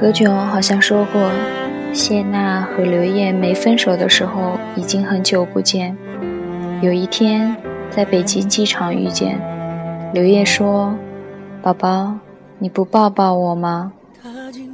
[0.00, 1.30] 何炅好像说过，
[1.92, 5.94] 谢娜和刘烨没分手的时候已经很久不见。
[6.80, 7.54] 有一天
[7.90, 9.38] 在北京机场遇见，
[10.14, 10.96] 刘烨说
[11.60, 12.14] ：“宝宝，
[12.58, 13.92] 你不抱抱我吗？”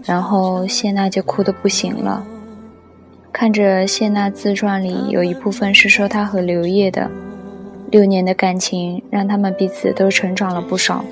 [0.07, 2.25] 然后谢娜就哭得不行了。
[3.33, 7.11] 看着谢娜自传里有一部分是说她和刘烨的
[7.91, 11.05] 六年的感情，让他们彼此都成长了不少。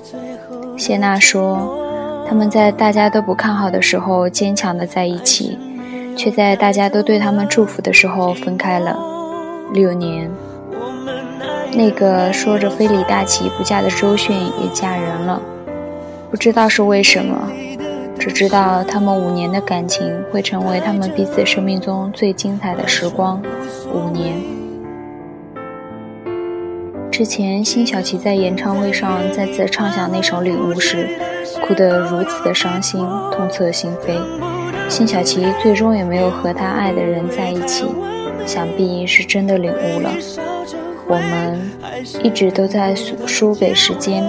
[0.77, 1.81] 谢娜说。
[2.27, 5.59] 他们在大家都不看好的时候坚强的在一起，
[6.16, 8.98] 却在大家都对他们祝福的时候分开了。
[9.73, 10.30] 六年，
[11.73, 15.41] 那个说着非李大齐不嫁的周迅也嫁人了，
[16.30, 17.48] 不知道是为什么，
[18.19, 23.41] 只知道他们五年的感情会成为他们彼此生命中最精彩的时光。
[23.92, 24.34] 五年。
[27.11, 31.09] 之前辛晓琪在演唱会上再次唱响那首《领悟》时。
[31.67, 33.01] 哭得如此的伤心，
[33.33, 34.20] 痛彻心扉。
[34.87, 37.87] 辛晓琪最终也没有和他爱的人在一起，
[38.45, 40.11] 想必是真的领悟了。
[41.06, 41.71] 我们
[42.23, 44.23] 一直都在输输给时间，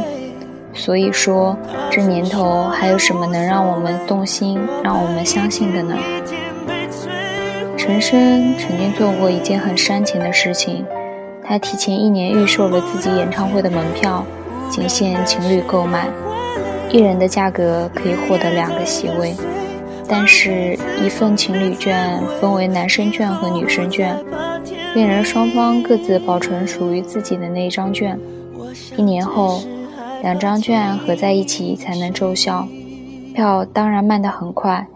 [0.74, 1.58] 所以说
[1.92, 5.94] 这年头还有什么能让我们动心、让我们相信的呢？
[7.78, 10.86] 陈升曾经做过一件很煽情的事情，
[11.46, 14.26] 他提前一年预售了自己演唱会的门票，
[14.70, 16.08] 仅限情侣购买。
[16.96, 19.36] 一人的价格可以获得两个席位，
[20.08, 24.16] 但是，一份情侣券分为男生券和女生券，
[24.94, 28.18] 恋人双方各自保存属于自己的那张券。
[28.96, 29.60] 一年后，
[30.24, 32.66] 两张券合在一起才能奏效，
[33.34, 34.88] 票当然卖得很快。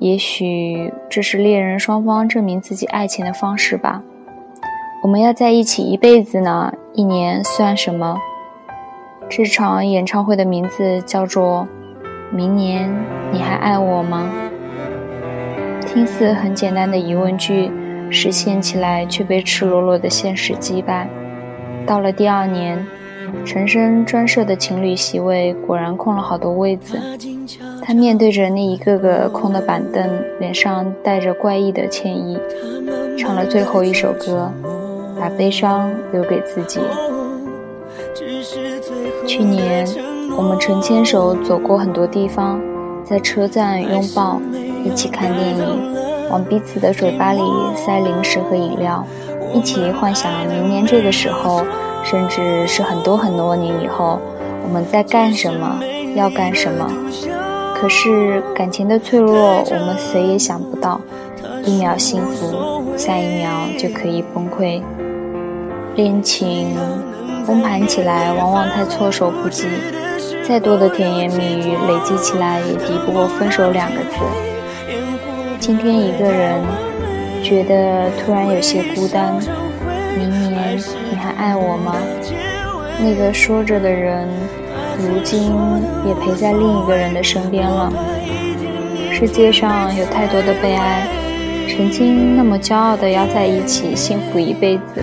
[0.00, 4.02] 也许这是恋人双方证明自己爱情的方式吧。
[5.04, 8.18] 我们要在一起一辈子呢，一年算什么？
[9.30, 11.68] 这场演唱会的名字叫做
[12.34, 12.90] 《明年
[13.30, 14.30] 你还爱我吗》。
[15.86, 17.70] 听似很简单的疑问句，
[18.10, 21.08] 实现起来却被赤裸裸的现实击败。
[21.86, 22.84] 到了第二年，
[23.44, 26.98] 陈升专设的情侣席位果然空了好多位子。
[27.82, 30.10] 他面对着那一个个空的板凳，
[30.40, 32.38] 脸上带着怪异的歉意，
[33.18, 34.50] 唱了最后一首歌，
[35.20, 36.80] 把悲伤留给自己。
[39.28, 39.86] 去年，
[40.38, 42.58] 我们曾牵手走过很多地方，
[43.04, 44.40] 在车站拥抱，
[44.82, 45.94] 一起看电影，
[46.30, 47.40] 往彼此的嘴巴里
[47.76, 49.04] 塞零食和饮料，
[49.52, 51.60] 一起幻想明年这个时候，
[52.02, 54.18] 甚至是很多很多年以后，
[54.64, 55.78] 我们在干什么，
[56.16, 56.90] 要干什么。
[57.74, 60.98] 可是感情的脆弱，我们谁也想不到，
[61.66, 64.80] 一秒幸福，下一秒就可以崩溃。
[65.96, 66.74] 恋情。
[67.46, 69.66] 崩盘起来，往往太措手不及。
[70.42, 74.16] 再多的甜言蜜语累积起来，也敌不过分手两个字。
[75.60, 76.62] 今天一个人，
[77.42, 79.34] 觉得突然有些孤单。
[80.16, 80.76] 明年
[81.10, 81.94] 你还爱我吗？
[83.00, 84.26] 那个说着的人，
[84.98, 85.52] 如今
[86.06, 87.92] 也陪在另一个人的身边了。
[89.12, 91.06] 世界上有太多的悲哀，
[91.68, 95.02] 曾经那么骄傲的要在一起，幸福一辈子。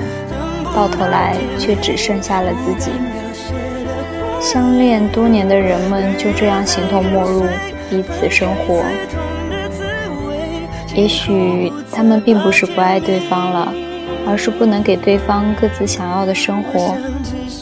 [0.76, 2.92] 到头来却只剩下了自己。
[4.42, 7.46] 相恋多年的人们就这样形同陌路，
[7.90, 8.84] 彼此生活。
[10.94, 13.74] 也许他们并不是不爱对方了，
[14.28, 16.96] 而是不能给对方各自想要的生活。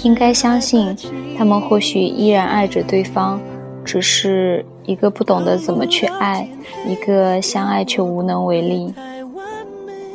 [0.03, 0.95] 应该相信，
[1.37, 3.39] 他们或许依然爱着对方，
[3.85, 6.45] 只是一个不懂得怎么去爱，
[6.85, 8.93] 一个相爱却无能为力。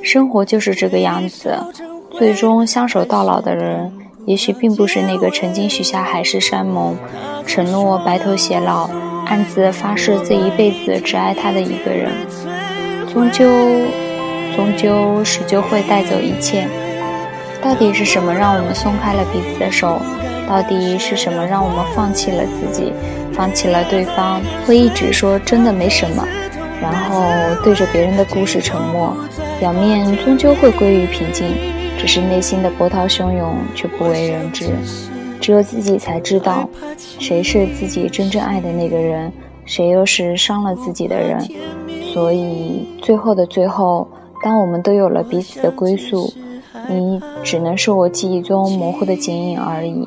[0.03, 1.57] 生活就是这个样子。
[2.19, 3.93] 最终相守到老的人，
[4.27, 6.97] 也许并不是那个曾经许下海誓山盟、
[7.47, 8.91] 承诺白头偕老、
[9.27, 12.11] 暗自发誓这一辈子只爱他的一个人。
[13.13, 13.47] 终究，
[14.57, 16.67] 终究是就会带走一切。
[17.63, 20.03] 到底是什么让我们松开了彼此的手？
[20.49, 22.93] 到底是什么让我们放弃了自己，
[23.33, 24.41] 放弃了对方？
[24.67, 26.27] 会一直说真的没什么，
[26.83, 27.23] 然后
[27.63, 29.17] 对着别人的故事沉默，
[29.61, 31.47] 表面终究会归于平静。
[31.99, 34.71] 只是内心的波涛汹涌，却不为人知。
[35.41, 36.69] 只有自己才知道，
[37.19, 39.33] 谁是自己真正爱的那个人，
[39.65, 41.39] 谁又是伤了自己的人。
[42.13, 44.07] 所以，最后的最后，
[44.43, 46.33] 当我们都有了彼此的归宿，
[46.89, 50.07] 你只能是我记忆中模糊的剪影而已。